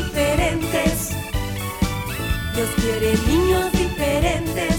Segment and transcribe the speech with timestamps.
[0.00, 1.10] diferentes.
[2.54, 4.75] Dios quiere niños diferentes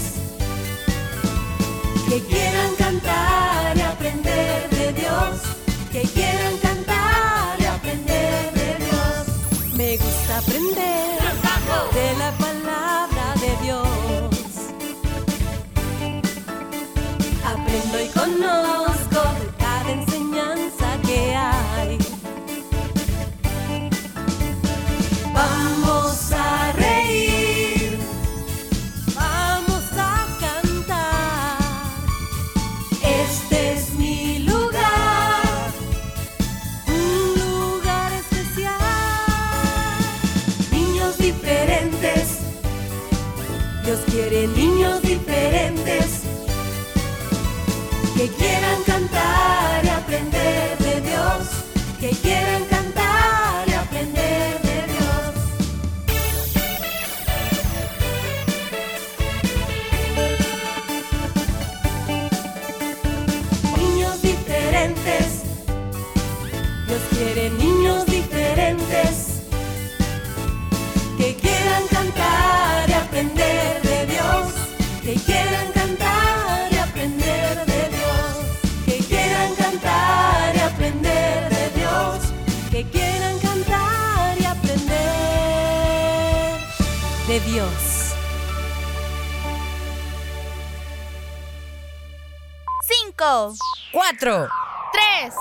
[93.18, 93.56] 5,
[93.90, 94.48] 4,
[94.92, 95.34] 3,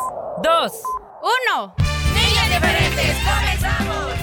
[0.43, 0.71] 2,
[1.53, 1.75] 1.
[2.15, 4.13] Niñas diferentes, comenzamos.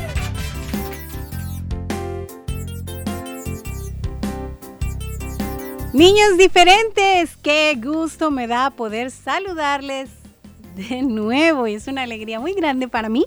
[5.92, 10.10] Niños diferentes, qué gusto me da poder saludarles
[10.74, 13.24] de nuevo y es una alegría muy grande para mí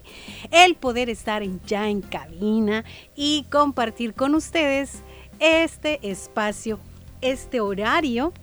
[0.52, 2.84] el poder estar ya en cabina
[3.16, 5.04] y compartir con ustedes
[5.40, 6.82] este espacio,
[7.22, 8.34] este horario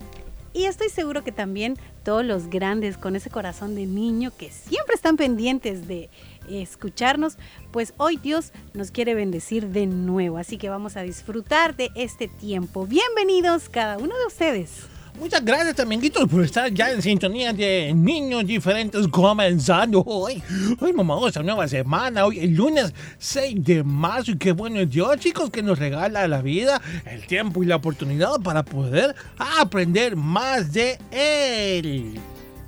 [0.55, 4.95] y estoy seguro que también todos los grandes con ese corazón de niño que siempre
[4.95, 6.09] están pendientes de
[6.49, 7.37] escucharnos,
[7.73, 12.29] pues hoy Dios nos quiere bendecir de nuevo, así que vamos a disfrutar de este
[12.29, 12.87] tiempo.
[12.87, 14.94] Bienvenidos cada uno de ustedes.
[15.19, 20.43] Muchas gracias, amiguitos, por estar ya en sintonía de Niños Diferentes comenzando hoy.
[20.81, 24.33] Hoy, mamá, esta nueva semana, hoy el lunes 6 de marzo.
[24.33, 27.77] Y qué bueno es Dios, chicos, que nos regala la vida, el tiempo y la
[27.77, 32.21] oportunidad para poder aprender más de Él.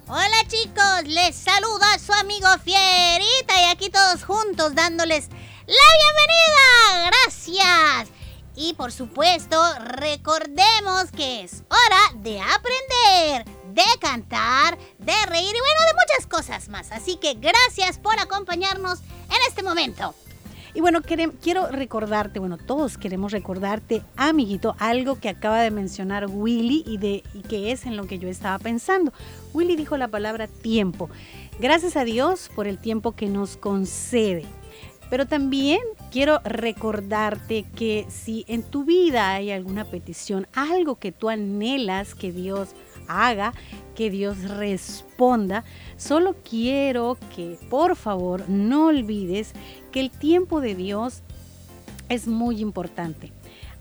[0.06, 5.28] Hola chicos, les saluda su amigo Fierita y aquí todos juntos dándoles
[5.66, 7.10] la bienvenida.
[7.10, 8.15] Gracias.
[8.56, 13.44] Y por supuesto, recordemos que es hora de aprender,
[13.74, 16.90] de cantar, de reír y bueno, de muchas cosas más.
[16.90, 20.14] Así que gracias por acompañarnos en este momento.
[20.76, 26.84] Y bueno, quiero recordarte, bueno, todos queremos recordarte, amiguito, algo que acaba de mencionar Willy
[26.86, 29.10] y, de, que es en lo que yo estaba pensando.
[29.54, 31.08] Willy dijo la palabra tiempo.
[31.58, 34.44] Gracias a Dios por el tiempo que nos concede.
[35.08, 35.80] Pero también
[36.10, 42.32] quiero recordarte que si en tu vida hay alguna petición, algo que tú anhelas que
[42.32, 42.70] Dios
[43.08, 43.52] haga,
[43.94, 45.64] que Dios responda,
[45.96, 49.52] solo quiero que por favor no olvides
[49.92, 51.22] que el tiempo de Dios
[52.08, 53.32] es muy importante.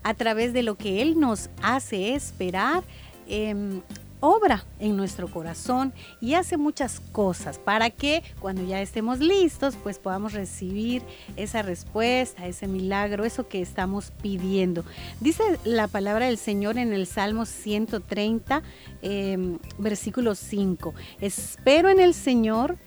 [0.02, 2.84] A través de lo que Él nos hace esperar,
[3.28, 3.82] em,
[4.20, 9.98] obra en nuestro corazón y hace muchas cosas para que cuando ya estemos listos, pues
[9.98, 11.02] podamos recibir
[11.36, 14.84] esa respuesta, ese milagro, eso que estamos pidiendo.
[15.20, 18.62] Dice la palabra del Señor en el Salmo 130,
[19.02, 20.94] em, versículo 5.
[21.20, 22.78] Espero en el Señor.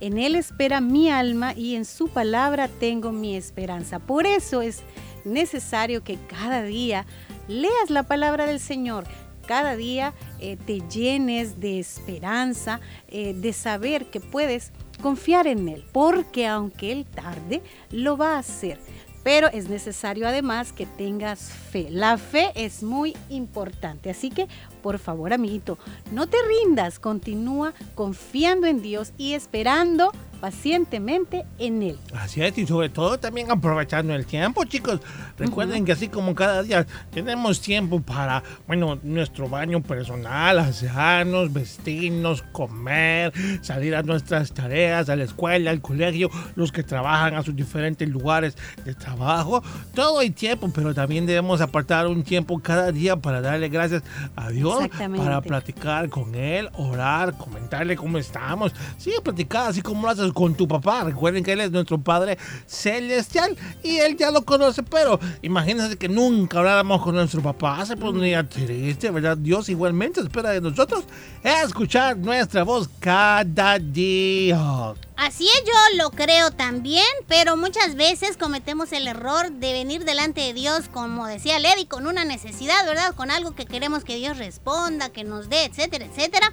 [0.00, 3.98] En Él espera mi alma y en su palabra tengo mi esperanza.
[3.98, 4.82] Por eso es
[5.24, 7.06] necesario que cada día
[7.48, 9.04] leas la palabra del Señor.
[9.46, 14.72] Cada día eh, te llenes de esperanza, eh, de saber que puedes
[15.02, 18.78] confiar en Él, porque aunque Él tarde, lo va a hacer.
[19.22, 21.88] Pero es necesario además que tengas fe.
[21.90, 24.08] La fe es muy importante.
[24.08, 24.46] Así que,
[24.82, 25.78] por favor, amiguito,
[26.12, 27.00] no te rindas.
[27.00, 31.98] Continúa confiando en Dios y esperando pacientemente en Él.
[32.14, 35.00] Así es, y sobre todo también aprovechando el tiempo, chicos.
[35.38, 42.42] Recuerden que así como cada día tenemos tiempo para, bueno, nuestro baño personal, asearnos, vestirnos,
[42.52, 47.54] comer, salir a nuestras tareas, a la escuela, al colegio, los que trabajan a sus
[47.54, 49.62] diferentes lugares de trabajo.
[49.94, 54.02] Todo hay tiempo, pero también debemos apartar un tiempo cada día para darle gracias
[54.34, 58.72] a Dios, para platicar con Él, orar, comentarle cómo estamos.
[58.98, 61.04] Sí, platicar así como lo haces entonces con tu papá.
[61.04, 66.08] Recuerden que Él es nuestro Padre Celestial y Él ya lo conoce, pero imagínense que
[66.08, 67.84] nunca habláramos con nuestro papá.
[67.86, 69.36] Se pondría triste, ¿verdad?
[69.36, 71.04] Dios igualmente espera de nosotros
[71.42, 74.94] escuchar nuestra voz cada día.
[75.16, 80.42] Así es, yo lo creo también, pero muchas veces cometemos el error de venir delante
[80.42, 83.14] de Dios, como decía Lady, con una necesidad, ¿verdad?
[83.14, 86.52] Con algo que queremos que Dios responda, que nos dé, etcétera, etcétera.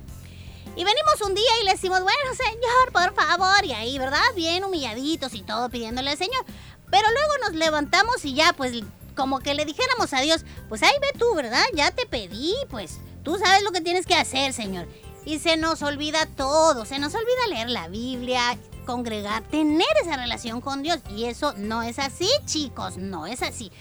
[0.75, 4.24] Y venimos un día y le decimos, bueno, Señor, por favor, y ahí, ¿verdad?
[4.36, 6.44] Bien humilladitos y todo pidiéndole al Señor.
[6.90, 8.74] Pero luego nos levantamos y ya, pues,
[9.16, 11.64] como que le dijéramos a Dios, pues ahí ve tú, ¿verdad?
[11.74, 14.88] Ya te pedí, pues, tú sabes lo que tienes que hacer, Señor.
[15.25, 20.60] Y se nos olvida todo, se nos olvida leer la Biblia, congregar, tener esa relación
[20.60, 21.00] con Dios.
[21.10, 23.72] Y eso no es así, chicos, no es así.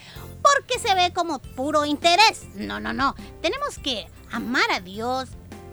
[0.42, 2.44] Porque se ve como puro interés.
[2.54, 3.14] No, no, no.
[3.40, 5.30] Tenemos que amar a Dios,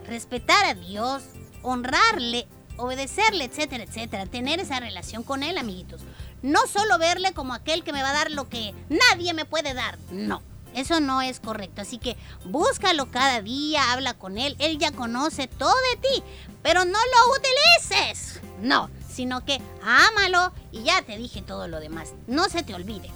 [0.09, 1.23] respetar a Dios,
[1.61, 2.47] honrarle,
[2.77, 4.25] obedecerle, etcétera, etcétera.
[4.25, 6.01] Tener esa relación con Él, amiguitos.
[6.41, 9.73] No solo verle como aquel que me va a dar lo que nadie me puede
[9.73, 9.97] dar.
[10.11, 10.41] No.
[10.73, 11.81] Eso no es correcto.
[11.81, 12.15] Así que
[12.45, 14.55] búscalo cada día, habla con él.
[14.59, 16.23] Él ya conoce todo de ti.
[16.61, 18.39] Pero no lo utilices.
[18.61, 22.13] No, sino que ámalo y ya te dije todo lo demás.
[22.27, 23.09] No se te olvide.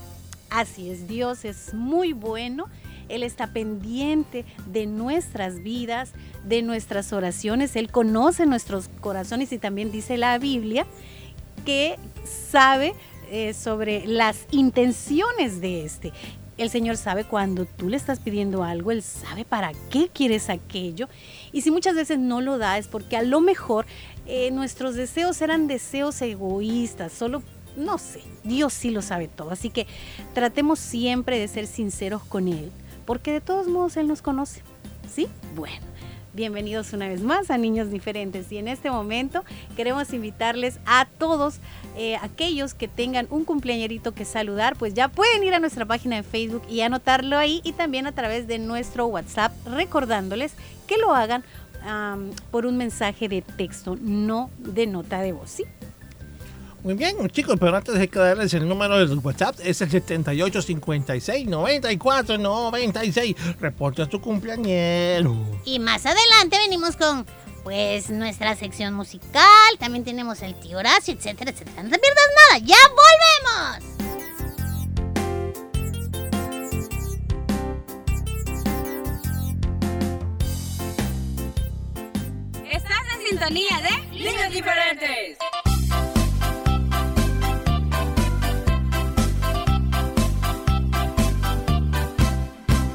[0.50, 2.70] Así es, Dios es muy bueno.
[3.10, 6.14] Él está pendiente de nuestras vidas,
[6.44, 7.76] de nuestras oraciones.
[7.76, 10.86] Él conoce nuestros corazones y también dice la Biblia
[11.66, 12.94] que sabe
[13.32, 16.14] eh, sobre las intenciones de este.
[16.58, 21.10] El Señor sabe cuando tú le estás pidiendo algo, Él sabe para qué quieres aquello.
[21.52, 23.88] Y si muchas veces no lo da es porque a lo mejor
[24.28, 27.42] eh, nuestros deseos eran deseos egoístas, solo,
[27.76, 29.50] no sé, Dios sí lo sabe todo.
[29.50, 29.88] Así que
[30.36, 32.72] tratemos siempre de ser sinceros con Él,
[33.06, 34.62] porque de todos modos Él nos conoce.
[35.12, 35.28] ¿Sí?
[35.56, 35.93] Bueno.
[36.36, 39.44] Bienvenidos una vez más a Niños Diferentes y en este momento
[39.76, 41.60] queremos invitarles a todos
[41.96, 46.16] eh, aquellos que tengan un cumpleañerito que saludar, pues ya pueden ir a nuestra página
[46.16, 50.56] de Facebook y anotarlo ahí y también a través de nuestro WhatsApp recordándoles
[50.88, 51.44] que lo hagan
[52.50, 55.66] por un mensaje de texto, no de nota de voz, ¿sí?
[56.84, 61.48] Muy bien, chicos, pero antes de que darles el número del WhatsApp, es el 7856
[61.48, 63.36] 94 96.
[63.62, 65.34] Reporta tu cumpleañero.
[65.64, 67.26] Y más adelante venimos con
[67.64, 71.84] pues nuestra sección musical, también tenemos el tío Horacio, etcétera, etcétera.
[71.84, 73.94] No te pierdas nada, ya volvemos.
[82.70, 85.38] Estás en sintonía de Niños Diferentes.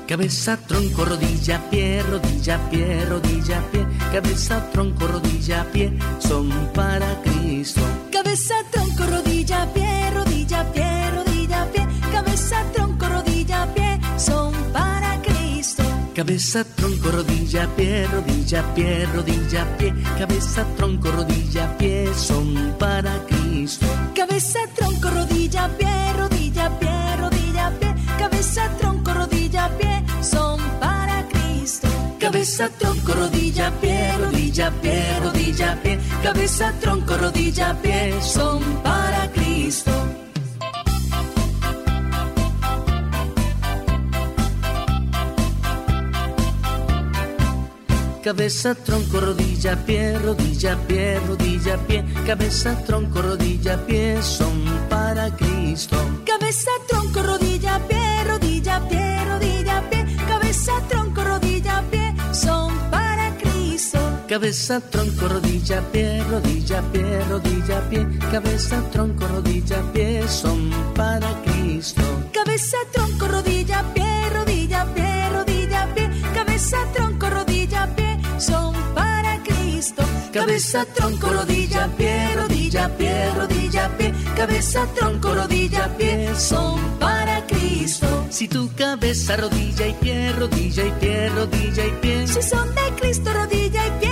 [0.09, 3.87] Cabeza, tronco, rodilla, pie, rodilla, pie, rodilla, pie.
[4.11, 7.83] Cabeza, tronco, rodilla, pie, son para Cristo.
[8.11, 11.87] Cabeza, tronco, rodilla, pie, rodilla, pie, rodilla, pie.
[12.11, 15.83] Cabeza, tronco, rodilla, pie, son para Cristo.
[16.15, 19.93] Cabeza, tronco, rodilla, pie, rodilla, pie, rodilla, pie.
[20.17, 23.87] Cabeza, tronco, rodilla, pie, son para Cristo.
[24.15, 27.95] Cabeza, tronco, rodilla, pie, rodilla, pie, rodilla, pie.
[28.19, 31.89] Cabeza, tronco, rodilla, pie, son para Cristo.
[32.19, 35.99] Cabeza, tronco, rodilla, pie, rodilla, pie, rodilla, pie.
[36.23, 39.93] Cabeza, tronco, rodilla, pie, son para Cristo.
[48.23, 52.05] Cabeza, tronco, rodilla, pie, rodilla, pie, rodilla, pie.
[52.27, 55.97] Cabeza, tronco, rodilla, pie, son para Cristo.
[56.27, 57.48] Cabeza, tronco, rodilla,
[64.38, 68.07] Cabeza, tronco, rodilla, pie, rodilla, pie, rodilla, pie.
[68.30, 72.02] Cabeza, tronco, rodilla, pie, son para Cristo.
[72.33, 76.09] Cabeza, tronco, rodilla, pie, rodilla, pie, rodilla, pie.
[76.33, 80.04] Cabeza, tronco, rodilla, pie, son para Cristo.
[80.33, 84.14] Cabeza, tronco, rodilla, pie, rodilla, pie, rodilla, pie.
[84.37, 88.26] Cabeza, tronco, rodilla, pie, son para Cristo.
[88.30, 92.26] Si tu cabeza, rodilla y pie, rodilla y pie, rodilla y pie.
[92.28, 94.08] Si son de Cristo, rodilla y pie,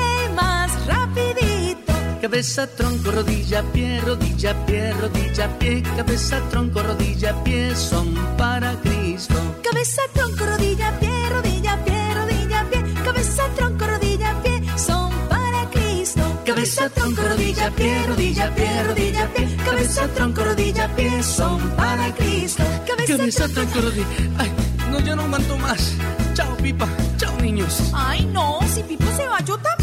[0.87, 1.93] rapidito.
[2.21, 5.83] Cabeza, tronco, rodilla, pie, rodilla, pie, rodilla, pie.
[5.97, 9.35] Cabeza, tronco, rodilla, pie, son para Cristo.
[9.63, 12.95] Cabeza, tronco, rodilla, pie, rodilla, pie, rodilla, pie.
[13.05, 16.23] Cabeza, tronco, rodilla, pie, son para Cristo.
[16.45, 19.57] Cabeza, tronco, rodilla, pie, rodilla, pie, rodilla, pie.
[19.65, 22.65] Cabeza, tronco, rodilla, pie, son para Cristo.
[22.87, 24.07] Cabeza, tronco, rodilla.
[24.39, 24.51] Ay,
[24.91, 25.95] no, yo no aguanto más.
[26.35, 26.89] Chao, Pipa.
[27.19, 27.81] Chao, niños.
[27.95, 29.76] Ay, no, si Pipo se va, yo también.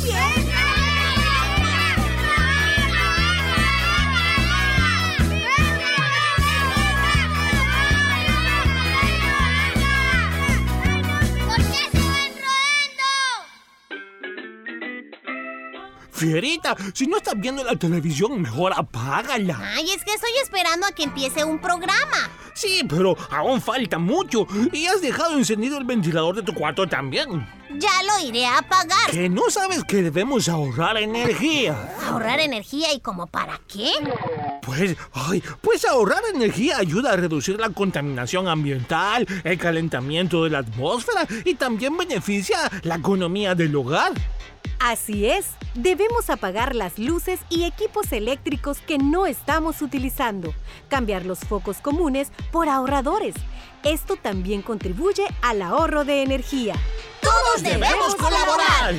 [16.23, 19.59] Fierita, si no estás viendo la televisión, mejor apágala.
[19.75, 22.31] Ay, es que estoy esperando a que empiece un programa.
[22.53, 24.47] Sí, pero aún falta mucho.
[24.71, 27.45] Y has dejado encendido el ventilador de tu cuarto también.
[27.77, 29.11] Ya lo iré a apagar.
[29.11, 31.93] ¿Que no sabes que debemos ahorrar energía?
[32.05, 33.91] ¿Ahorrar energía y como para qué?
[34.61, 40.59] Pues, ay, pues ahorrar energía ayuda a reducir la contaminación ambiental, el calentamiento de la
[40.59, 44.13] atmósfera y también beneficia la economía del hogar.
[44.79, 50.53] Así es, debemos apagar las luces y equipos eléctricos que no estamos utilizando,
[50.89, 53.35] cambiar los focos comunes por ahorradores.
[53.83, 56.75] Esto también contribuye al ahorro de energía.
[57.21, 58.95] Todos debemos colaborar.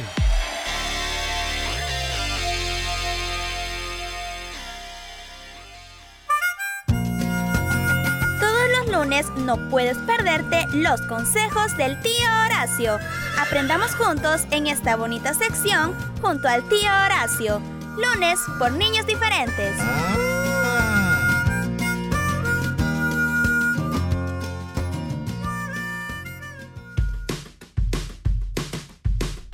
[8.40, 12.98] Todos los lunes no puedes perderte los consejos del tío Horacio.
[13.38, 17.60] Aprendamos juntos en esta bonita sección junto al tío Horacio.
[17.96, 19.76] Lunes por niños diferentes.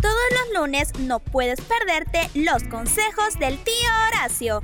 [0.00, 3.74] Todos los lunes no puedes perderte los consejos del tío
[4.08, 4.62] Horacio.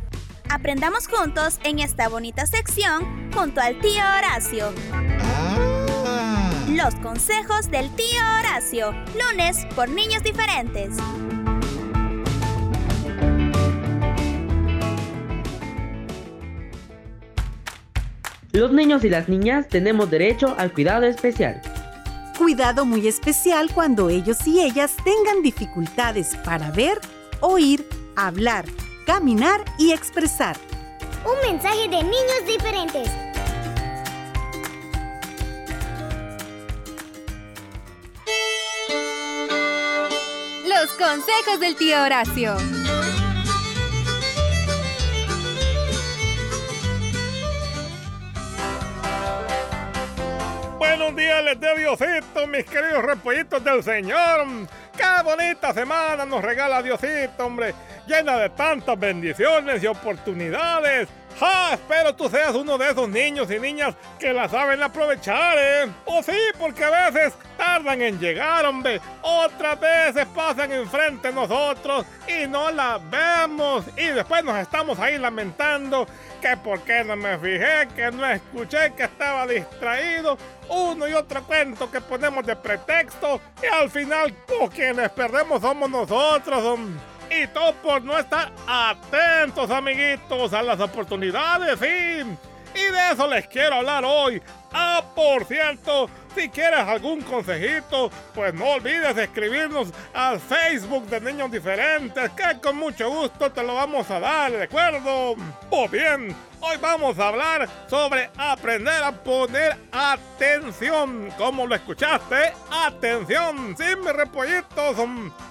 [0.50, 4.73] Aprendamos juntos en esta bonita sección junto al tío Horacio.
[6.76, 8.92] Los consejos del tío Horacio.
[9.18, 10.95] Lunes por niños diferentes.
[18.52, 21.62] Los niños y las niñas tenemos derecho al cuidado especial.
[22.37, 27.00] Cuidado muy especial cuando ellos y ellas tengan dificultades para ver,
[27.40, 28.66] oír, hablar,
[29.06, 30.59] caminar y expresar.
[31.25, 33.25] Un mensaje de niños diferentes.
[40.93, 42.57] Consejos del tío Horacio.
[50.78, 54.47] Buenos días, les doy Diosito, mis queridos repollitos del Señor.
[54.97, 57.75] ¡Qué bonita semana nos regala Diosito, hombre!
[58.07, 61.09] Llena de tantas bendiciones y oportunidades.
[61.41, 61.75] ¡Ja!
[61.75, 65.91] Espero tú seas uno de esos niños y niñas que la saben aprovechar, ¿eh?
[66.05, 69.01] O sí, porque a veces tardan en llegar, hombre.
[69.23, 73.85] Otras veces pasan enfrente de nosotros y no la vemos.
[73.97, 76.07] Y después nos estamos ahí lamentando
[76.41, 80.39] que por qué no me fijé, que no escuché, que estaba distraído.
[80.69, 83.41] Uno y otro cuento que ponemos de pretexto.
[83.63, 87.15] Y al final, pues quienes perdemos somos nosotros, hombre.
[87.30, 92.25] Y todo por no estar atentos, amiguitos, a las oportunidades, sí.
[92.75, 94.42] Y de eso les quiero hablar hoy.
[94.73, 101.50] Ah, por cierto, si quieres algún consejito, pues no olvides escribirnos al Facebook de Niños
[101.50, 105.35] Diferentes, que con mucho gusto te lo vamos a dar, ¿de acuerdo?
[105.71, 111.33] O bien, hoy vamos a hablar sobre aprender a poner atención.
[111.38, 112.52] ¿Cómo lo escuchaste?
[112.71, 114.97] Atención, sí, mis repollitos.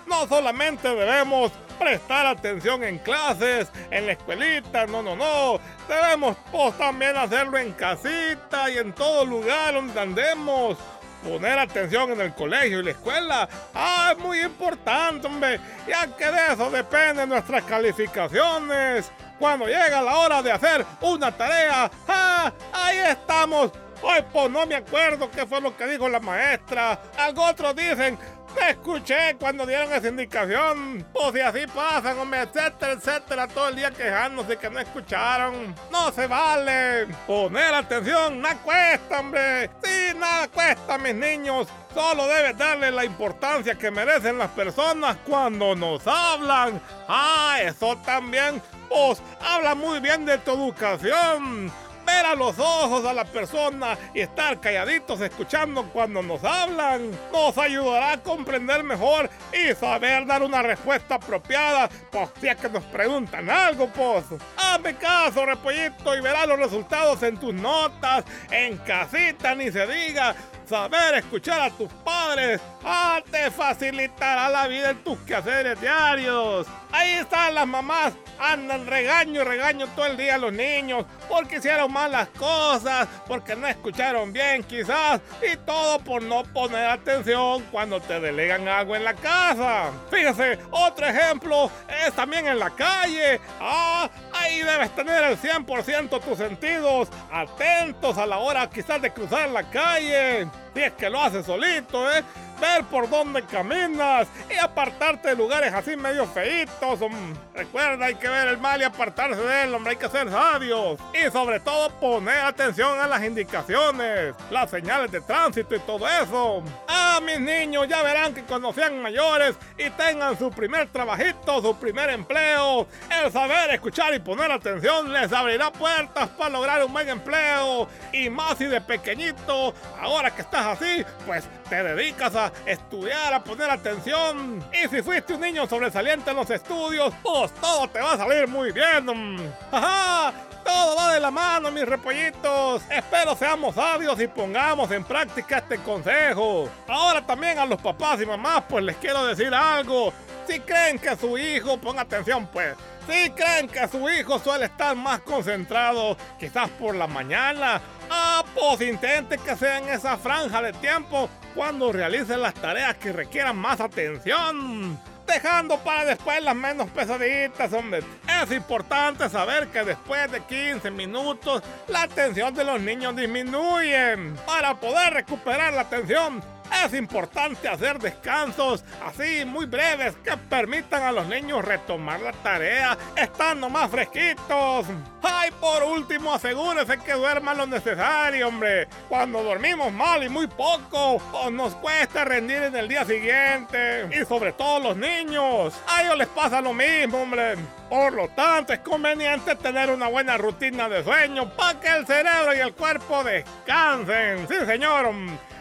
[0.06, 5.60] No solamente debemos prestar atención en clases, en la escuelita, no, no, no.
[5.88, 10.78] Debemos pues, también hacerlo en casita y en todo lugar donde andemos.
[11.24, 13.50] Poner atención en el colegio y la escuela.
[13.74, 15.60] Ah, es muy importante, hombre.
[15.88, 19.12] Ya que de eso dependen nuestras calificaciones.
[19.40, 23.72] Cuando llega la hora de hacer una tarea, ah, ahí estamos.
[24.02, 27.00] Hoy pues no me acuerdo qué fue lo que dijo la maestra.
[27.18, 28.20] Algo otros dicen,
[28.56, 31.06] te escuché cuando dieron esa indicación.
[31.14, 35.76] Pues si así pasan, hombre, etcétera, etcétera, todo el día quejándose que no escucharon.
[35.92, 37.08] No se vale.
[37.28, 39.70] Poner atención, nada cuesta, hombre.
[39.84, 41.68] Sí, nada cuesta, mis niños.
[41.94, 46.82] Solo debes darle la importancia que merecen las personas cuando nos hablan.
[47.08, 48.62] Ah, eso también.
[48.90, 51.72] Pues habla muy bien de tu educación
[52.06, 57.58] ver a los ojos a la persona y estar calladitos escuchando cuando nos hablan nos
[57.58, 62.84] ayudará a comprender mejor y saber dar una respuesta apropiada, pues si es que nos
[62.86, 64.26] preguntan algo, pues.
[64.58, 70.36] Hazme caso, repollito, y verás los resultados en tus notas, en casita, ni se diga.
[70.68, 76.66] Saber escuchar a tus padres ah, te facilitará la vida en tus quehaceres diarios.
[76.96, 81.92] Ahí están las mamás, andan regaño y regaño todo el día los niños porque hicieron
[81.92, 88.22] malas cosas, porque no escucharon bien quizás y todo por no poner atención cuando te
[88.22, 89.92] delegan algo en la casa.
[90.10, 91.70] Fíjese, otro ejemplo
[92.06, 93.42] es también en la calle.
[93.60, 99.50] Ah, ahí debes tener el 100% tus sentidos atentos a la hora quizás de cruzar
[99.50, 100.48] la calle.
[100.74, 102.24] Si es que lo haces solito, ¿eh?
[102.60, 107.00] Ver por dónde caminas y apartarte de lugares así medio feitos.
[107.00, 107.34] mm.
[107.54, 111.00] Recuerda, hay que ver el mal y apartarse de él, hombre, hay que ser sabios.
[111.14, 116.64] Y sobre todo poner atención a las indicaciones, las señales de tránsito y todo eso.
[116.88, 121.76] Ah, mis niños, ya verán que cuando sean mayores y tengan su primer trabajito, su
[121.78, 127.08] primer empleo, el saber escuchar y poner atención les abrirá puertas para lograr un buen
[127.08, 127.88] empleo.
[128.12, 133.44] Y más si de pequeñito, ahora que estás así, pues te dedicas a estudiar, a
[133.44, 134.64] poner atención.
[134.74, 138.48] Y si fuiste un niño sobresaliente en los estudios, pues todo te va a salir
[138.48, 139.54] muy bien.
[139.72, 140.34] ¡Ajá!
[140.64, 142.82] Todo va de la mano, mis repollitos.
[142.90, 146.68] Espero seamos sabios y pongamos en práctica este consejo.
[146.88, 150.12] Ahora también a los papás y mamás, pues les quiero decir algo.
[150.48, 152.76] Si creen que su hijo, ponga atención pues,
[153.08, 158.82] si creen que su hijo suele estar más concentrado, quizás por la mañana, ah, pues
[158.82, 163.80] intente que sea en esa franja de tiempo cuando realicen las tareas que requieran más
[163.80, 168.04] atención dejando para después las menos pesaditas, hombre.
[168.44, 174.18] Es importante saber que después de 15 minutos la atención de los niños disminuye.
[174.46, 176.44] Para poder recuperar la atención
[176.86, 182.98] es importante hacer descansos así muy breves que permitan a los niños retomar la tarea
[183.16, 184.86] estando más fresquitos.
[185.24, 188.88] Ay, por último, asegúrese que duerman lo necesario, hombre.
[189.10, 194.08] Cuando dormimos mal y muy poco, pues nos cuesta rendir en el día siguiente.
[194.12, 195.74] Y sobre todo los niños.
[195.88, 197.56] A ellos les pasa lo mismo, hombre.
[197.90, 202.56] Por lo tanto, es conveniente tener una buena rutina de sueño para que el cerebro
[202.56, 204.48] y el cuerpo descansen.
[204.48, 205.12] Sí, señor.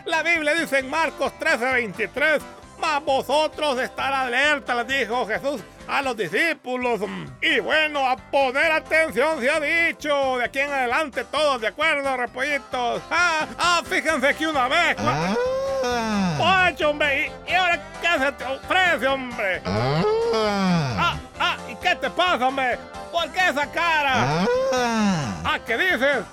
[0.07, 2.43] La Biblia dice en Marcos 13:23,
[2.79, 7.01] mas vosotros estar alerta, les dijo Jesús a los discípulos.
[7.41, 10.39] Y bueno, a poner atención se ha dicho.
[10.39, 13.03] De aquí en adelante todos de acuerdo, repollitos.
[13.11, 14.97] Ah, ah fíjense que una vez...
[16.39, 19.63] Pancho, hombre, ¿y, y ahora qué se te ofrece, hombre?
[19.65, 22.79] Ah, ah, ¿y qué te pasa, hombre?
[23.13, 24.47] ¿Por qué esa cara?
[24.73, 26.25] Ah, ¿qué dices?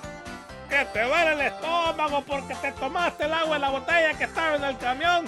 [0.72, 4.56] Que te duele el estómago porque te tomaste el agua de la botella que estaba
[4.56, 5.26] en el camión.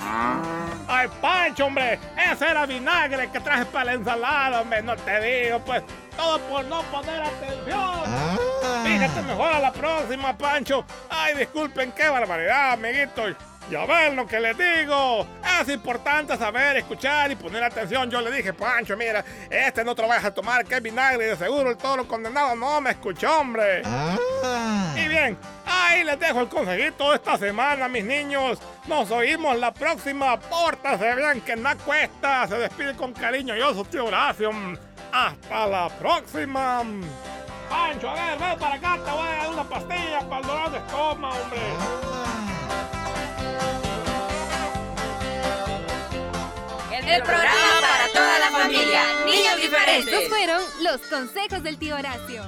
[0.88, 4.80] Ay, Pancho, hombre, ese era vinagre que traje para la ensalada, hombre.
[4.80, 5.83] No te digo, pues,
[6.16, 8.04] todo por no poner atención.
[8.85, 10.83] Fíjate mejor a la próxima, Pancho.
[11.11, 13.37] Ay, disculpen, qué barbaridad, amiguitos.
[13.70, 15.27] Ya ven lo que les digo.
[15.61, 18.11] Es importante saber, escuchar y poner atención.
[18.11, 21.27] Yo le dije, Pancho, mira, este no te lo vayas a tomar, que es vinagre.
[21.29, 23.83] De seguro el todo lo condenado no me escuchó, hombre.
[24.96, 28.59] Y bien, ahí les dejo el consejito esta semana, mis niños.
[28.87, 30.38] Nos oímos la próxima.
[30.38, 32.46] Pórtase bien, que nada cuesta.
[32.46, 33.57] Se despide con cariño.
[33.57, 34.50] Yo soy tío Horacio.
[35.11, 36.83] Hasta la próxima.
[37.68, 38.98] Pancho, a ver, ven para acá.
[39.05, 41.61] Te voy a dar una pastilla para el dolor de estómago, hombre.
[47.07, 49.03] El programa para toda la familia.
[49.27, 50.12] Niños diferentes.
[50.12, 52.42] Estos fueron los consejos del tío Horacio.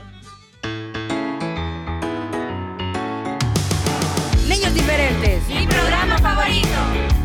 [4.48, 5.46] Niños diferentes.
[5.48, 7.15] Mi programa favorito.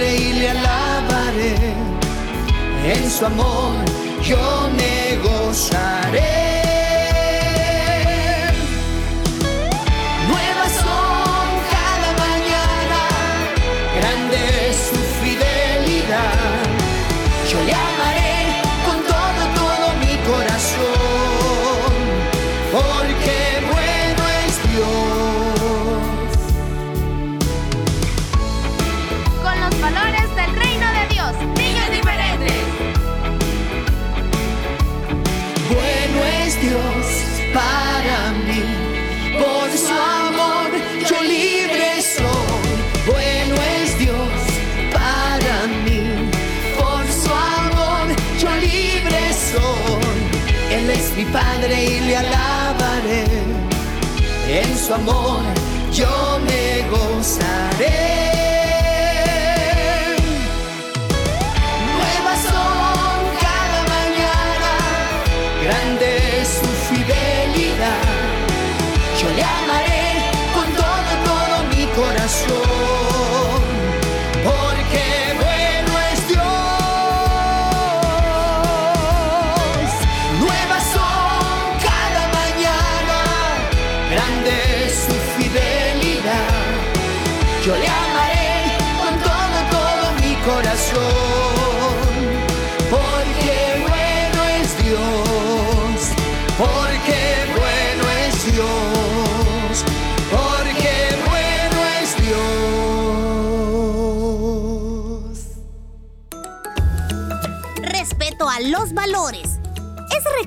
[0.00, 1.56] Y le alabaré,
[2.86, 3.74] en su amor
[4.22, 6.47] yo me gozaré.
[54.88, 55.42] Su amor
[55.92, 57.67] yo me gozaré.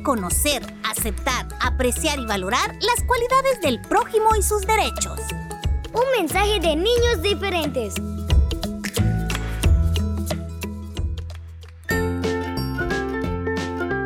[0.01, 5.19] Reconocer, aceptar, apreciar y valorar las cualidades del prójimo y sus derechos.
[5.93, 7.93] Un mensaje de niños diferentes.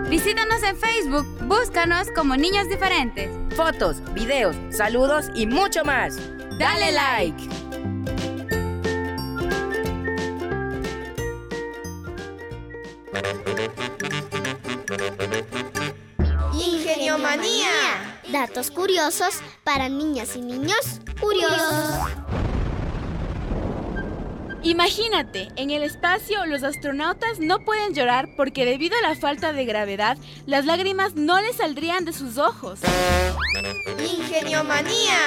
[0.10, 3.30] Visítanos en Facebook, búscanos como Niños Diferentes.
[3.56, 6.18] Fotos, videos, saludos y mucho más.
[6.60, 7.55] Dale like.
[18.36, 22.02] Datos curiosos para niñas y niños curiosos.
[24.62, 29.64] Imagínate, en el espacio los astronautas no pueden llorar porque debido a la falta de
[29.64, 30.18] gravedad,
[30.48, 32.82] las lágrimas no les saldrían de sus ojos.
[34.00, 35.18] Ingeniomanía.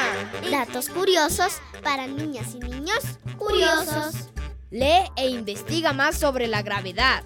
[0.50, 3.00] Datos curiosos para niñas y niños
[3.38, 4.28] curiosos.
[4.70, 7.24] Lee e investiga más sobre la gravedad.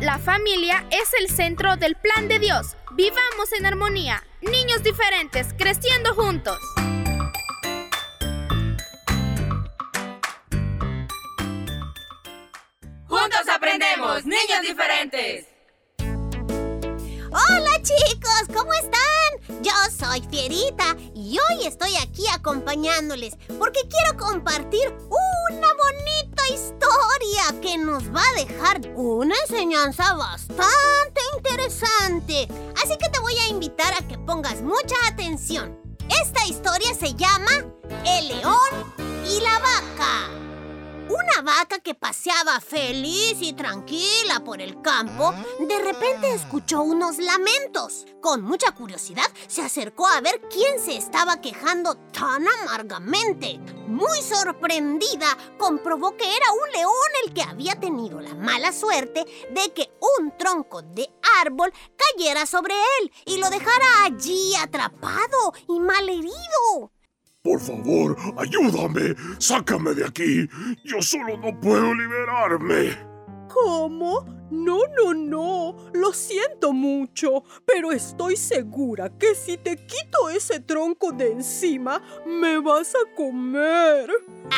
[0.00, 2.76] La familia es el centro del plan de Dios.
[2.92, 4.22] Vivamos en armonía.
[4.42, 6.56] Niños diferentes, creciendo juntos.
[13.08, 15.46] Juntos aprendemos, niños diferentes.
[17.30, 19.27] Hola chicos, ¿cómo están?
[19.62, 27.78] Yo soy Fierita y hoy estoy aquí acompañándoles porque quiero compartir una bonita historia que
[27.78, 32.48] nos va a dejar una enseñanza bastante interesante.
[32.82, 35.78] Así que te voy a invitar a que pongas mucha atención.
[36.22, 37.64] Esta historia se llama
[38.04, 38.94] El león
[39.26, 40.47] y la vaca.
[41.08, 48.04] Una vaca que paseaba feliz y tranquila por el campo, de repente escuchó unos lamentos.
[48.20, 53.58] Con mucha curiosidad se acercó a ver quién se estaba quejando tan amargamente.
[53.86, 56.92] Muy sorprendida, comprobó que era un león
[57.24, 61.08] el que había tenido la mala suerte de que un tronco de
[61.40, 66.92] árbol cayera sobre él y lo dejara allí atrapado y malherido.
[67.42, 69.14] Por favor, ayúdame.
[69.38, 70.48] Sácame de aquí.
[70.84, 72.98] Yo solo no puedo liberarme.
[73.48, 74.24] ¿Cómo?
[74.50, 75.76] No, no, no.
[75.92, 82.58] Lo siento mucho, pero estoy segura que si te quito ese tronco de encima, me
[82.58, 84.10] vas a comer.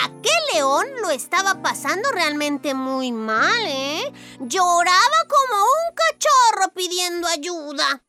[0.05, 4.13] Aquel león lo estaba pasando realmente muy mal, ¿eh?
[4.41, 8.03] Lloraba como un cachorro pidiendo ayuda.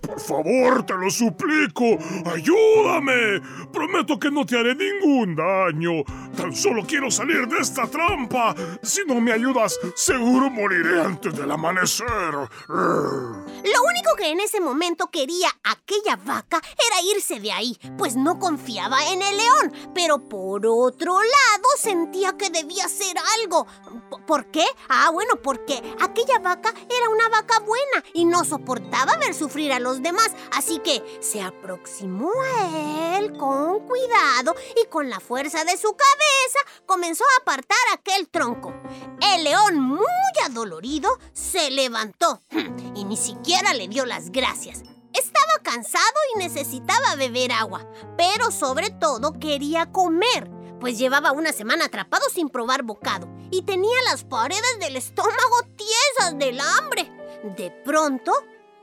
[0.00, 1.84] Por favor, te lo suplico.
[2.32, 3.40] Ayúdame.
[3.72, 6.04] Prometo que no te haré ningún daño.
[6.36, 8.54] Tan solo quiero salir de esta trampa.
[8.82, 12.08] Si no me ayudas, seguro moriré antes del amanecer.
[12.68, 18.38] Lo único que en ese momento quería aquella vaca era irse de ahí, pues no
[18.38, 19.72] confiaba en el león.
[19.94, 23.66] Pero por otro lado sentía que debía hacer algo.
[24.26, 24.64] ¿Por qué?
[24.88, 29.80] Ah, bueno, porque aquella vaca era una vaca buena y no soportaba ver sufrir a
[29.80, 30.30] los demás.
[30.52, 36.82] Así que se aproximó a él con cuidado y con la fuerza de su cabeza
[36.84, 38.74] comenzó a apartar aquel tronco.
[39.34, 40.04] El león, muy
[40.44, 42.42] adolorido, se levantó
[42.94, 44.82] y ni siquiera le dio las gracias.
[45.14, 51.86] Estaba cansado y necesitaba beber agua, pero sobre todo quería comer, pues llevaba una semana
[51.86, 57.10] atrapado sin probar bocado y tenía las paredes del estómago tiesas del hambre.
[57.56, 58.32] De pronto,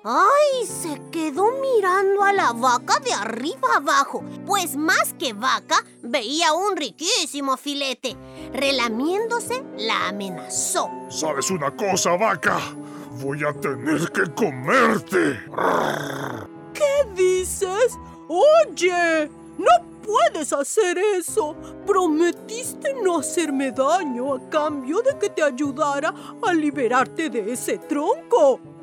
[0.05, 0.67] ¡ay!
[0.67, 6.77] Se quedó mirando a la vaca de arriba abajo, pues más que vaca veía un
[6.77, 8.15] riquísimo filete.
[8.53, 10.89] Relamiéndose, la amenazó.
[11.09, 12.59] ¿Sabes una cosa, vaca?
[13.19, 15.39] Voy a tener que comerte.
[16.73, 17.97] ¿Qué dices?
[18.27, 19.71] Oye, no
[20.03, 21.55] puedes hacer eso.
[21.87, 26.13] Prometiste no hacerme daño a cambio de que te ayudara
[26.45, 28.74] a liberarte de ese tronco.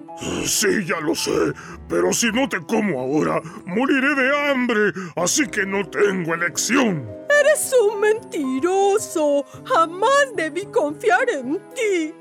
[0.44, 1.52] Sí, ya lo sé,
[1.88, 7.08] pero si no te como ahora, moriré de hambre, así que no tengo elección.
[7.40, 9.44] Eres un mentiroso.
[9.64, 12.14] Jamás debí confiar en ti.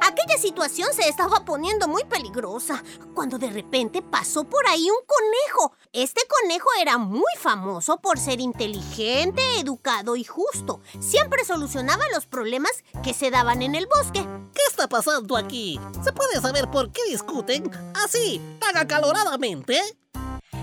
[0.00, 2.82] Aquella situación se estaba poniendo muy peligrosa
[3.14, 5.72] cuando de repente pasó por ahí un conejo.
[5.92, 10.80] Este conejo era muy famoso por ser inteligente, educado y justo.
[11.00, 14.26] Siempre solucionaba los problemas que se daban en el bosque.
[14.54, 15.78] ¿Qué está pasando aquí?
[16.02, 19.80] ¿Se puede saber por qué discuten así, tan acaloradamente?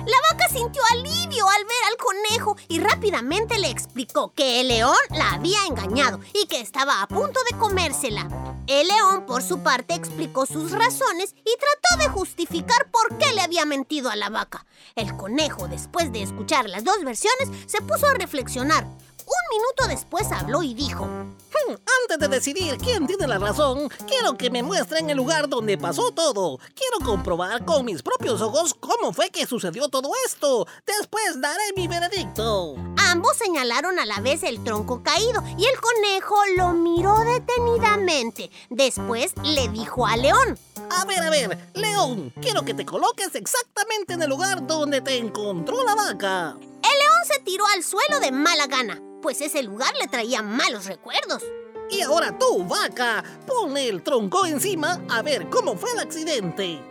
[0.07, 4.95] La vaca sintió alivio al ver al conejo y rápidamente le explicó que el león
[5.09, 8.25] la había engañado y que estaba a punto de comérsela.
[8.67, 13.41] El león, por su parte, explicó sus razones y trató de justificar por qué le
[13.41, 14.65] había mentido a la vaca.
[14.95, 18.87] El conejo, después de escuchar las dos versiones, se puso a reflexionar.
[19.27, 24.37] Un minuto después habló y dijo, Hmm, Antes de decidir quién tiene la razón, quiero
[24.37, 26.59] que me muestren el lugar donde pasó todo.
[26.75, 30.67] Quiero comprobar con mis propios ojos cómo fue que sucedió todo esto.
[30.85, 32.75] Después daré mi veredicto.
[32.97, 38.51] Ambos señalaron a la vez el tronco caído y el conejo lo miró detenidamente.
[38.69, 40.57] Después le dijo a León.
[40.89, 45.17] A ver, a ver, León, quiero que te coloques exactamente en el lugar donde te
[45.17, 46.55] encontró la vaca.
[46.59, 50.85] El león se tiró al suelo de mala gana, pues ese lugar le traía malos
[50.85, 51.43] recuerdos.
[51.89, 56.81] Y ahora tú, vaca, ponle el tronco encima a ver cómo fue el accidente.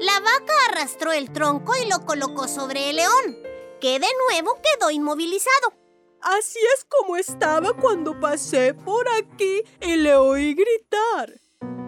[0.00, 3.36] La vaca arrastró el tronco y lo colocó sobre el león,
[3.80, 5.74] que de nuevo quedó inmovilizado.
[6.22, 11.40] Así es como estaba cuando pasé por aquí y le oí gritar.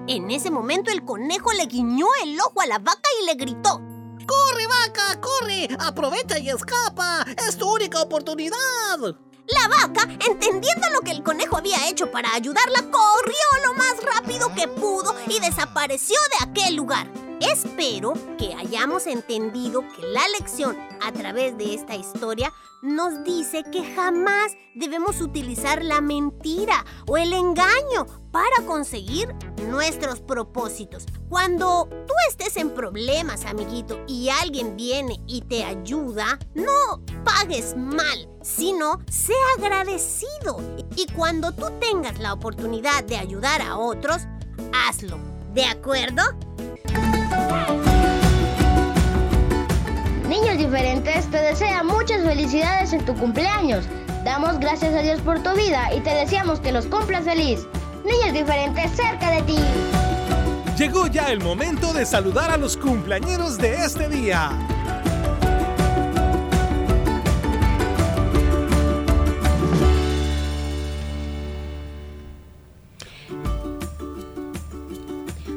[0.07, 3.81] En ese momento el conejo le guiñó el ojo a la vaca y le gritó.
[4.27, 5.69] ¡Corre, vaca, corre!
[5.81, 7.27] ¡Aprovecha y escapa!
[7.47, 9.17] ¡Es tu única oportunidad!
[9.49, 14.55] La vaca, entendiendo lo que el conejo había hecho para ayudarla, corrió lo más rápido
[14.55, 17.11] que pudo y desapareció de aquel lugar.
[17.41, 23.95] Espero que hayamos entendido que la lección a través de esta historia nos dice que
[23.95, 28.07] jamás debemos utilizar la mentira o el engaño
[28.39, 29.35] para conseguir
[29.69, 31.07] nuestros propósitos.
[31.29, 38.29] Cuando tú estés en problemas, amiguito, y alguien viene y te ayuda, no pagues mal,
[38.41, 40.61] sino sea agradecido.
[40.95, 44.23] Y cuando tú tengas la oportunidad de ayudar a otros,
[44.73, 45.19] hazlo.
[45.53, 46.23] ¿De acuerdo?
[50.29, 53.85] Niños diferentes te desea muchas felicidades en tu cumpleaños.
[54.23, 57.67] Damos gracias a Dios por tu vida y te deseamos que los cumplas feliz.
[58.09, 59.59] Niños diferentes cerca de ti.
[60.79, 64.51] Llegó ya el momento de saludar a los cumpleañeros de este día.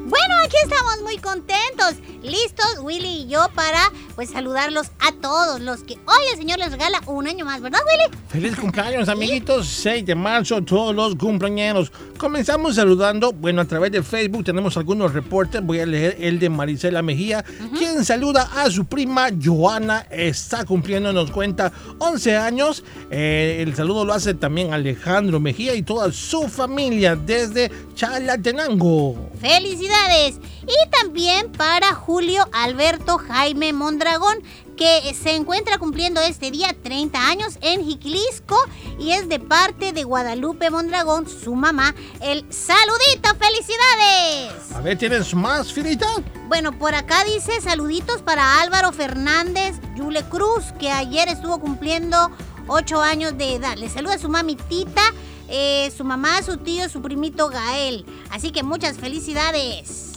[0.06, 5.84] Bueno, aquí estamos muy contentos, listos Willy y yo para pues saludarlos a todos los
[5.84, 8.18] que hoy el Señor les regala un año más, ¿verdad Willy?
[8.30, 9.68] Feliz cumpleaños, amiguitos.
[9.68, 11.92] 6 de marzo, todos los cumpleaños.
[12.18, 13.32] Comenzamos saludando.
[13.32, 15.62] Bueno, a través de Facebook tenemos algunos reportes.
[15.64, 17.44] Voy a leer el de Marisela Mejía,
[17.78, 20.06] quien saluda a su prima Joana.
[20.12, 22.84] Está cumpliendo, nos cuenta, 11 años.
[23.10, 29.32] Eh, el saludo lo hace también Alejandro Mejía y toda su familia desde Chalatenango.
[29.40, 30.40] ¡Felicidades!
[30.64, 32.11] Y también para Julio
[32.52, 34.44] Alberto Jaime Mondragón,
[34.76, 38.58] que se encuentra cumpliendo este día 30 años en Jiquilisco
[39.00, 41.96] y es de parte de Guadalupe Mondragón, su mamá.
[42.20, 44.72] El saludito, felicidades.
[44.76, 46.06] A ver, ¿tienes más, Filita?
[46.50, 52.30] Bueno, por acá dice saluditos para Álvaro Fernández Yule Cruz, que ayer estuvo cumpliendo
[52.68, 53.78] 8 años de edad.
[53.78, 55.14] Le saluda a su mami Tita,
[55.48, 58.06] eh, su mamá, su tío, su primito Gael.
[58.32, 60.11] Así que muchas felicidades.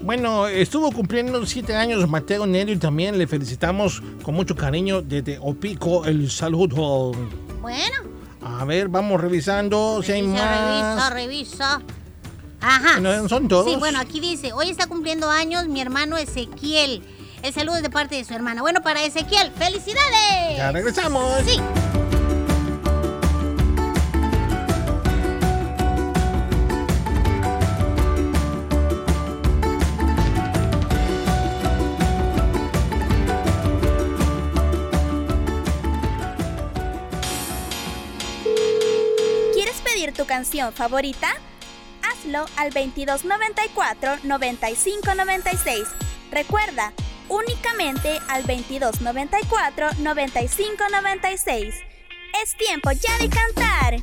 [0.00, 5.38] Bueno, estuvo cumpliendo siete años Mateo Nelio y también le felicitamos con mucho cariño desde
[5.40, 7.12] Opico el saludo.
[7.60, 7.96] Bueno.
[8.40, 10.40] A ver, vamos revisando si hay más.
[10.40, 11.82] revisa, revisa.
[12.60, 13.00] Ajá.
[13.00, 13.70] Bueno, son todos.
[13.70, 17.02] Sí, bueno, aquí dice, hoy está cumpliendo años mi hermano Ezequiel.
[17.42, 18.62] El saludo es de parte de su hermana.
[18.62, 20.56] Bueno, para Ezequiel, ¡felicidades!
[20.56, 21.24] Ya regresamos.
[21.44, 21.60] Sí.
[40.28, 41.26] Canción favorita?
[42.04, 45.88] Hazlo al 2294 9596.
[46.30, 46.92] Recuerda,
[47.28, 51.74] únicamente al 2294 9596.
[52.40, 53.96] Es tiempo ya de cantar.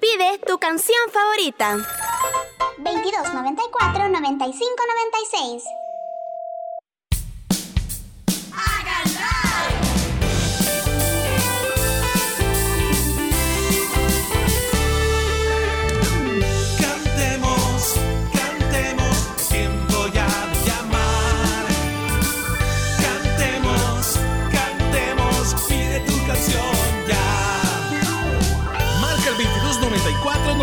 [0.00, 1.76] Pide tu canción favorita.
[2.78, 5.81] 2294 9596.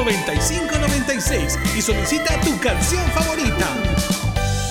[0.09, 3.67] 9596 y solicita tu canción favorita.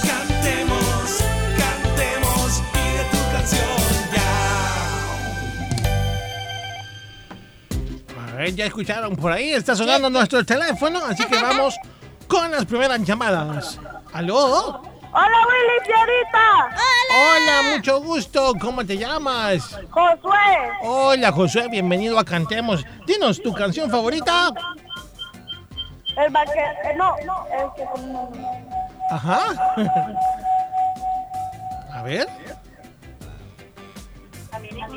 [0.03, 1.23] Cantemos,
[1.57, 3.79] cantemos, pide tu canción
[4.13, 4.31] ya.
[8.21, 11.77] A ver, ya escucharon por ahí, está sonando nuestro teléfono, así que vamos
[12.27, 13.79] con las primeras llamadas.
[14.13, 14.83] ¿Aló?
[15.11, 16.69] Hola, Willy Fiorita.
[17.15, 18.55] Hola, mucho gusto.
[18.61, 19.79] ¿Cómo te llamas?
[19.91, 20.71] Josué.
[20.83, 21.69] Hola, Josué.
[21.71, 22.85] Bienvenido a Cantemos.
[23.07, 24.53] Dinos tu canción favorita.
[26.19, 26.61] El vaquero.
[26.85, 27.85] eh, no, no, el que.
[29.11, 29.41] Ajá.
[31.95, 32.29] A ver.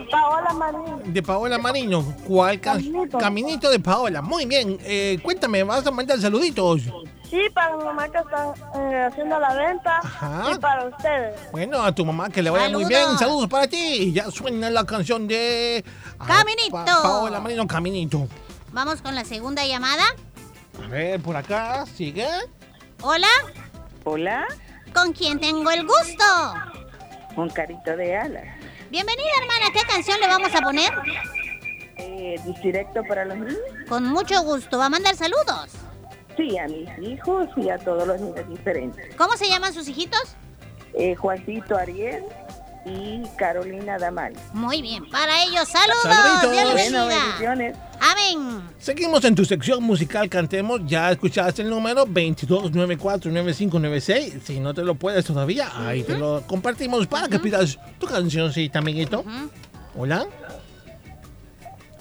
[0.09, 1.13] Paola Marín.
[1.13, 2.03] De Paola Marino.
[2.27, 2.93] ¿Cuál canción?
[2.93, 3.17] Caminito.
[3.17, 4.21] Caminito de Paola.
[4.21, 4.77] Muy bien.
[4.81, 6.81] Eh, cuéntame, ¿vas a mandar saluditos?
[7.29, 9.99] Sí, para mi mamá que está eh, haciendo la venta.
[9.99, 10.51] Ajá.
[10.53, 11.39] Y para ustedes.
[11.51, 13.01] Bueno, a tu mamá que le vaya muy bien.
[13.01, 13.19] Saludos.
[13.19, 14.11] Saludos para ti.
[14.11, 15.83] Ya suena la canción de...
[16.19, 16.71] ah, Caminito.
[16.71, 18.27] Pa- Paola Marino, Caminito.
[18.73, 20.03] Vamos con la segunda llamada.
[20.79, 22.27] A ver, por acá, sigue.
[23.01, 23.27] Hola.
[24.03, 24.45] Hola,
[24.93, 26.23] ¿Con quién tengo el gusto?
[27.37, 28.43] un carito de alas.
[28.89, 29.65] Bienvenida, hermana.
[29.73, 30.91] ¿Qué canción le vamos a poner?
[31.97, 33.57] Eh, directo para los niños.
[33.87, 34.77] Con mucho gusto.
[34.77, 35.71] ¿Va a mandar saludos?
[36.35, 39.15] Sí, a mis hijos y a todos los niños diferentes.
[39.15, 40.35] ¿Cómo se llaman sus hijitos?
[40.93, 42.23] Eh, Juancito Ariel
[42.85, 44.33] y Carolina Damal.
[44.51, 45.09] Muy bien.
[45.09, 46.01] Para ellos, saludos.
[46.03, 46.51] Saluditos.
[46.51, 46.73] Dios
[47.07, 47.77] bendiciones.
[48.79, 50.81] Seguimos en tu sección musical Cantemos.
[50.85, 54.41] Ya escuchaste el número 22949596.
[54.41, 58.79] Si no te lo puedes todavía, ahí te lo compartimos para que pidas tu cancioncita,
[58.79, 59.23] amiguito.
[59.95, 60.25] Hola.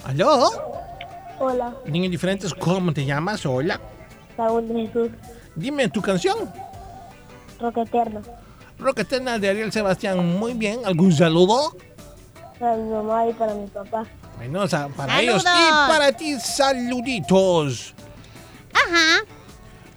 [0.04, 0.50] ¿Aló?
[1.38, 3.44] Hola, Niños diferentes, ¿cómo te llamas?
[3.46, 3.80] Hola.
[4.36, 5.10] Saúl de Jesús.
[5.54, 6.50] Dime tu canción.
[7.58, 8.22] Roque Eterno.
[8.78, 10.38] Roquetena de Ariel Sebastián.
[10.38, 10.80] Muy bien.
[10.84, 11.76] ¿Algún saludo?
[12.58, 14.06] Para mi mamá y para mi papá.
[14.40, 15.44] Bueno, o sea, para Saludos.
[15.44, 17.94] ellos y para ti, saluditos.
[18.72, 19.18] Ajá.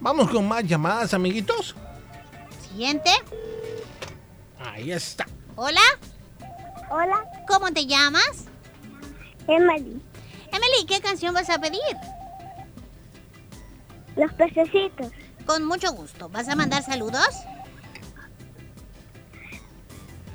[0.02, 1.74] Vamos con más llamadas, amiguitos.
[2.68, 3.10] Siguiente.
[4.60, 5.26] Ahí está.
[5.56, 5.80] Hola.
[6.92, 8.48] Hola, ¿Cómo te llamas?
[9.48, 10.02] Emily.
[10.52, 11.80] Emily, ¿qué canción vas a pedir?
[14.18, 15.08] Los pececitos.
[15.46, 16.28] Con mucho gusto.
[16.28, 17.30] ¿Vas a mandar saludos?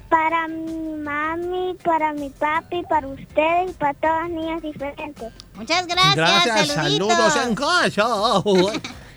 [0.09, 5.33] Para mi mami, para mi papi, para ustedes y para todas las niñas diferentes.
[5.55, 6.17] Muchas gracias.
[6.17, 7.09] Gracias, saluditos.
[7.09, 8.43] saludos en casa.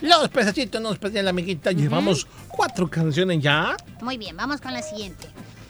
[0.01, 1.71] Los pececitos nos pedían la amiguita.
[1.71, 3.77] Llevamos cuatro canciones ya.
[4.01, 5.27] Muy bien, vamos con la siguiente.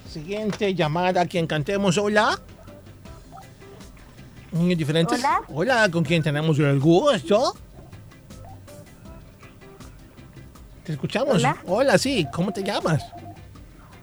[0.09, 1.97] Siguiente llamada, quien cantemos.
[1.97, 2.39] Hola.
[4.51, 5.19] Niños diferentes.
[5.19, 5.41] Hola.
[5.49, 7.55] Hola, ¿con quién tenemos el gusto?
[10.83, 11.43] ¿Te escuchamos?
[11.65, 11.97] Hola.
[11.97, 12.27] sí.
[12.33, 13.03] ¿Cómo te llamas?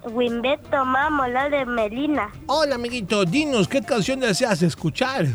[0.09, 2.31] Wimbeto Mamola de Melina.
[2.47, 3.25] Hola, amiguito.
[3.25, 5.27] Dinos, ¿qué canción deseas escuchar?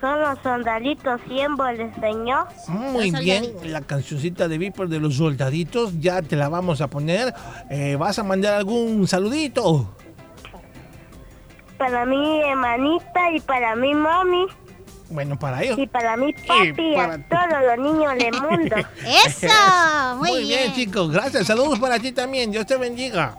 [0.00, 2.46] Son los soldaditos siempre les enseñó.
[2.68, 7.34] Muy bien, la cancioncita de Viper de los soldaditos ya te la vamos a poner.
[7.68, 9.92] Eh, ¿Vas a mandar algún saludito?
[11.78, 14.46] Para mi hermanita y para mi mami
[15.10, 15.78] Bueno, para ellos.
[15.78, 18.76] y para mi papi y para a todos los niños del mundo.
[19.26, 19.46] ¡Eso!
[20.16, 20.72] Muy, bien.
[20.74, 21.10] chicos.
[21.10, 21.46] Gracias.
[21.46, 22.50] Saludos para ti también.
[22.52, 23.36] Dios te bendiga.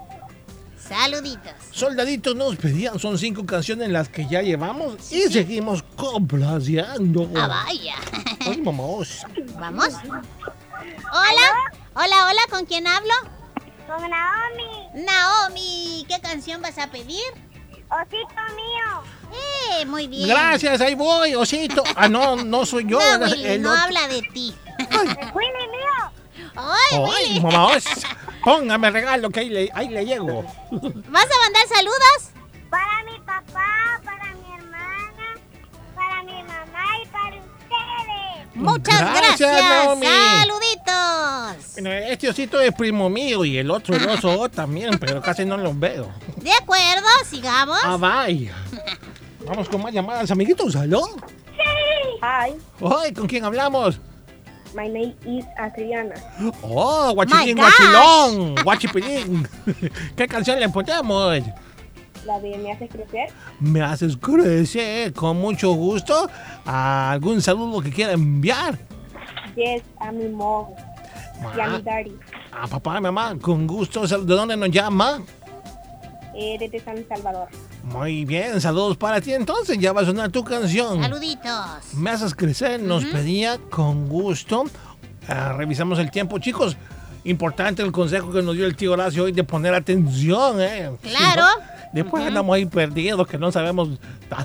[0.89, 1.52] Saluditos.
[1.71, 7.30] Soldaditos nos pedían, son cinco canciones las que ya llevamos y seguimos complaciendo.
[7.36, 7.95] Ah, vaya.
[8.41, 9.21] Ay, vamos.
[9.60, 9.89] ¿Vamos?
[10.04, 11.71] Hola.
[11.93, 12.41] Hola, hola.
[12.49, 13.13] ¿Con quién hablo?
[13.88, 15.06] Con Naomi.
[15.06, 16.06] Naomi.
[16.10, 17.23] ¿Qué canción vas a pedir?
[17.91, 19.04] Osito mío.
[19.80, 20.28] Eh, muy bien.
[20.28, 21.84] Gracias, ahí voy, osito.
[21.95, 22.99] Ah, no, no soy yo.
[22.99, 23.84] No, era Willy, el no otro.
[23.84, 24.56] habla de ti.
[24.80, 26.49] Willy mío.
[26.56, 27.39] ¡Ay, Ay, Willy!
[27.41, 27.84] vamos.
[28.43, 30.44] Póngame regalo que ahí le, ahí le llego.
[30.44, 32.31] ¿Vas a mandar saludos?
[32.69, 35.35] Para mi papá, para mi hermana,
[35.96, 38.56] para mi mamá y para ustedes.
[38.56, 39.85] Muchas Gracias, gracias.
[39.85, 40.06] Naomi.
[40.06, 41.73] Saluditos.
[41.73, 45.58] Bueno, este osito es primo mío y el otro, el oso también, pero casi no
[45.58, 46.10] los veo.
[46.37, 47.79] De acuerdo, sigamos.
[47.83, 48.56] Ah, vaya.
[49.46, 50.75] Vamos con más llamadas, amiguitos.
[50.75, 51.02] ¿Aló?
[52.21, 54.00] Hi, Ay, ¿con quién hablamos?
[54.76, 56.15] My name is Adriana.
[56.63, 57.28] Oh, gosh.
[57.56, 59.48] guachilón, guachipilín.
[60.15, 61.42] ¿Qué canción le ponemos?
[62.26, 63.30] La de Me haces crecer.
[63.60, 66.30] Me haces crecer con mucho gusto.
[66.65, 68.78] ¿Algún saludo que quiera enviar?
[69.56, 70.67] Yes, a mi mom
[71.56, 71.70] y a Ah.
[71.78, 72.17] mi daddy.
[72.52, 74.06] A papá y mamá, con gusto.
[74.06, 75.22] ¿De dónde nos llama?
[76.36, 77.48] Eh, desde San Salvador.
[77.84, 79.34] Muy bien, saludos para ti.
[79.34, 81.02] Entonces ya va a sonar tu canción.
[81.02, 81.94] Saluditos.
[81.94, 84.65] Me haces crecer, nos pedía con gusto.
[85.27, 86.75] Ah, revisamos el tiempo, chicos.
[87.23, 90.92] Importante el consejo que nos dio el tío Horacio hoy de poner atención, ¿eh?
[91.02, 91.44] Claro.
[91.44, 93.90] No, Después andamos ahí perdidos, que no sabemos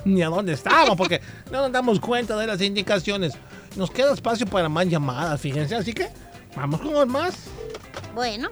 [0.05, 1.21] ni a dónde estamos, porque
[1.51, 3.33] no nos damos cuenta de las indicaciones.
[3.75, 5.75] Nos queda espacio para más llamadas, fíjense.
[5.75, 6.09] Así que
[6.55, 7.35] vamos con más.
[8.13, 8.49] Bueno.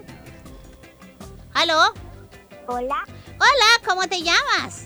[1.54, 1.92] ¿Aló?
[2.66, 3.04] Hola,
[3.44, 4.84] Hola, ¿cómo te llamas?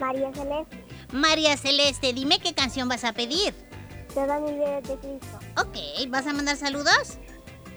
[0.00, 0.84] María Celeste.
[1.12, 3.52] María Celeste, dime qué canción vas a pedir.
[4.14, 5.38] Toda mi vida de Cristo.
[5.58, 7.18] Ok, ¿vas a mandar saludos?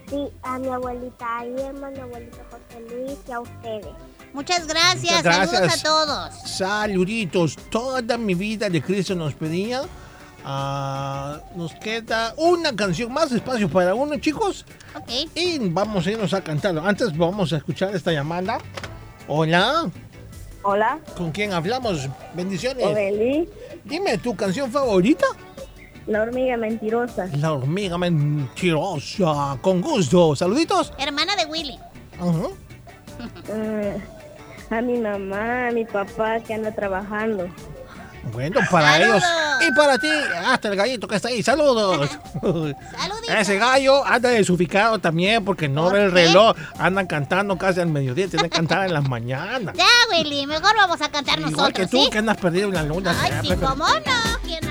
[0.07, 3.88] ti, a mi abuelita Irma, a mi abuelito José Luis y a ustedes.
[4.34, 5.51] Muchas gracias, Muchas gracias.
[5.51, 6.51] saludos a todos.
[6.51, 7.55] Saluditos.
[7.69, 9.82] Toda mi vida de Cristo nos pedía.
[10.45, 14.65] Ah, nos queda una canción más, espacio para uno, chicos.
[14.95, 15.09] Ok.
[15.36, 16.86] Y vamos a irnos a cantarlo.
[16.86, 18.57] Antes vamos a escuchar esta llamada.
[19.27, 19.89] Hola.
[20.64, 20.99] Hola.
[21.18, 22.07] ¿Con quién hablamos?
[22.34, 22.86] Bendiciones.
[22.86, 23.49] Odeli.
[23.84, 25.26] Dime, ¿tu canción favorita?
[26.07, 27.28] La hormiga mentirosa.
[27.38, 29.57] La hormiga mentirosa.
[29.62, 30.36] Con gusto.
[30.36, 30.93] Saluditos.
[30.97, 31.80] Hermana de Willy.
[32.20, 32.47] Ajá.
[33.51, 37.47] Ah, a mi mamá, a mi papá que anda trabajando.
[38.24, 39.24] Bueno, para ¡Saludos!
[39.24, 39.69] ellos.
[39.69, 40.09] Y para ti,
[40.45, 41.43] hasta el gallito que está ahí.
[41.43, 42.09] Saludos.
[43.28, 46.55] Ese gallo anda desuficado también porque no ve el reloj.
[46.78, 48.28] Andan cantando casi al mediodía.
[48.28, 49.76] Tienen que cantar en las mañanas.
[49.76, 52.09] Ya, Willy, mejor vamos a cantar Igual nosotros, que tú, ¿sí?
[52.11, 53.15] que andas perdido en la luna.
[53.22, 54.39] Ay, sí, cómo no.
[54.43, 54.70] ¿Quién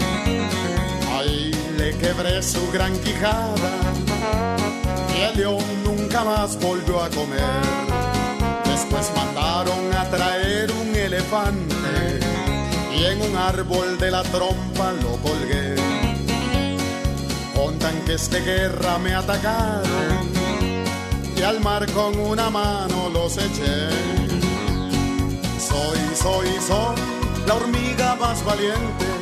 [1.13, 3.71] Ahí le quebré su gran quijada
[5.15, 7.41] y el león nunca más volvió a comer.
[8.65, 12.19] Después mandaron a traer un elefante
[12.95, 15.75] y en un árbol de la trompa lo colgué.
[17.55, 20.31] Con tanques de este guerra me atacaron
[21.37, 23.89] y al mar con una mano los eché.
[25.59, 29.20] Soy, soy, soy la hormiga más valiente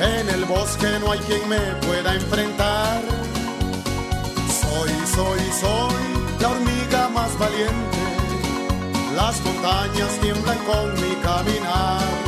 [0.00, 3.02] en el bosque no hay quien me pueda enfrentar.
[4.60, 7.98] Soy, soy, soy la hormiga más valiente.
[9.16, 12.27] Las montañas tiemblan con mi caminar.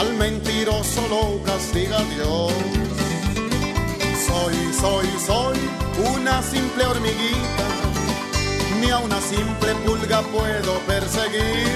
[0.00, 2.52] al mentiroso lo castiga Dios.
[4.26, 5.58] Soy, soy, soy
[6.14, 7.66] una simple hormiguita,
[8.80, 11.68] ni a una simple pulga puedo perseguir.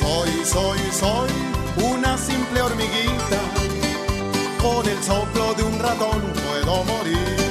[0.00, 1.30] Soy, soy, soy
[1.92, 3.40] una simple hormiguita,
[4.60, 7.47] con el soplo de un ratón puedo morir.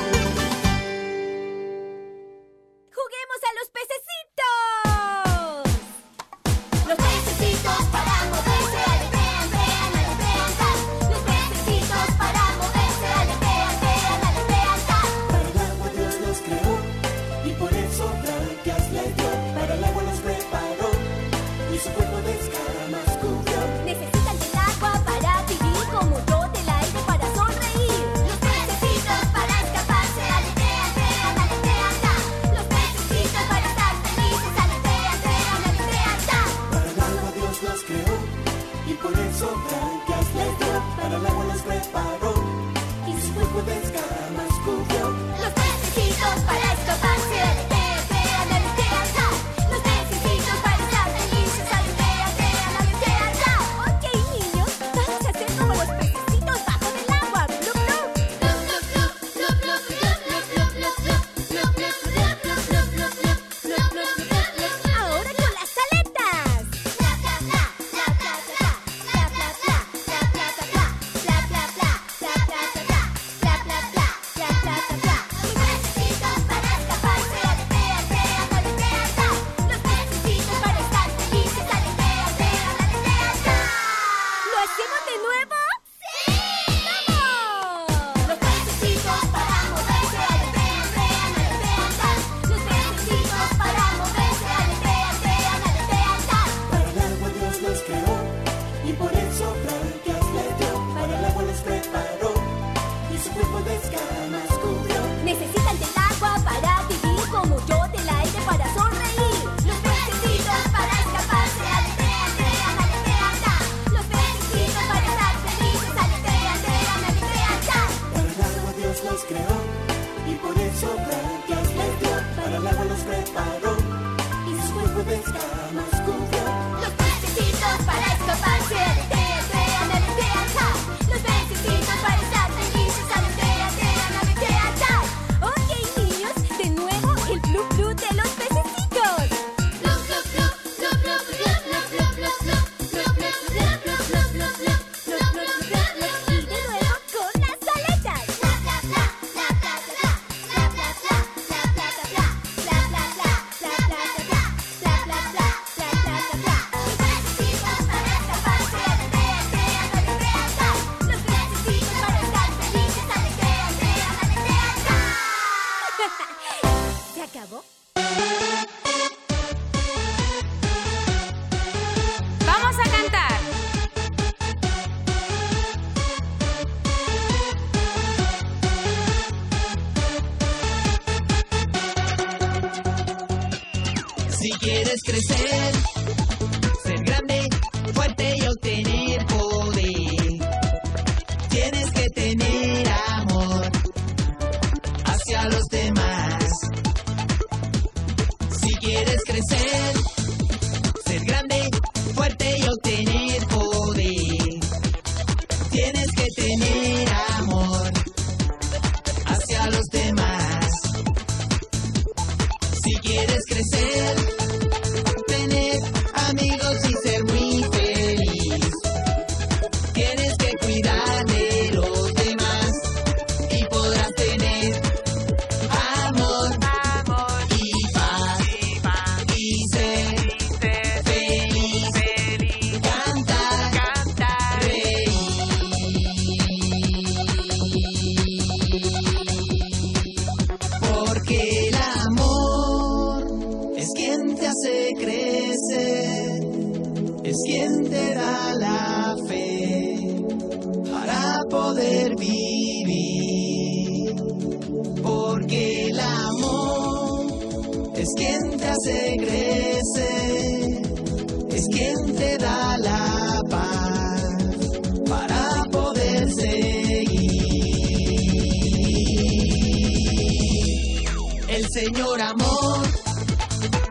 [271.58, 272.86] el Señor amor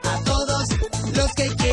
[0.04, 0.68] a todos
[1.16, 1.65] los que quieran.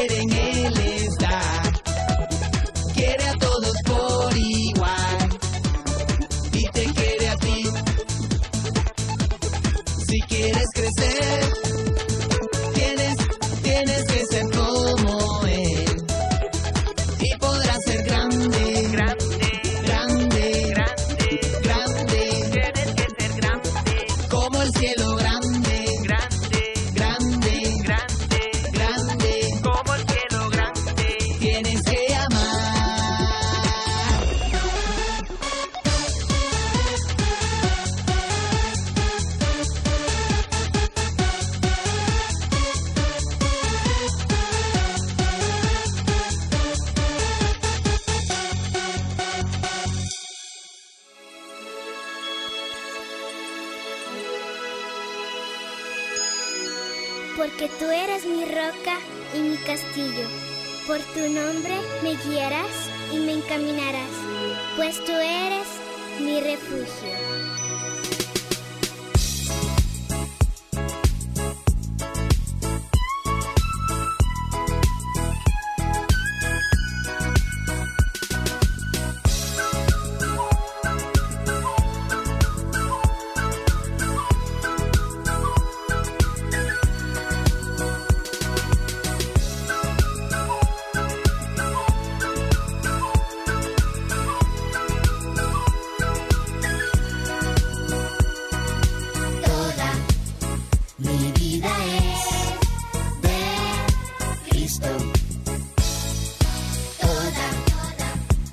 [107.01, 107.47] Toda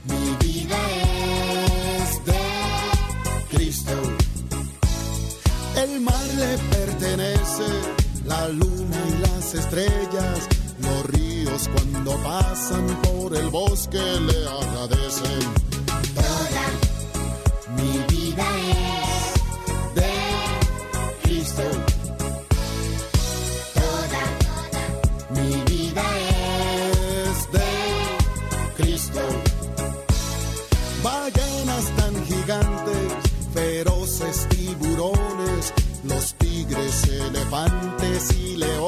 [0.05, 0.78] mi vida
[1.99, 3.93] es de Cristo.
[5.76, 7.68] El mar le pertenece,
[8.26, 15.70] la luna y las estrellas, los ríos cuando pasan por el bosque le agradecen.
[37.51, 38.80] elefantes y leones.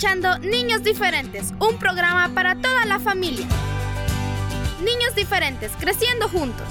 [0.00, 3.46] Escuchando Niños Diferentes, un programa para toda la familia.
[4.82, 6.66] Niños Diferentes, creciendo juntos.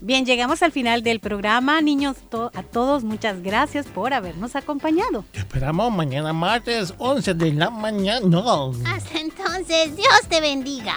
[0.00, 1.80] Bien, llegamos al final del programa.
[1.80, 5.24] Niños, to- a todos muchas gracias por habernos acompañado.
[5.32, 8.42] Esperamos mañana martes 11 de la mañana.
[8.86, 10.96] Hasta entonces, Dios te bendiga.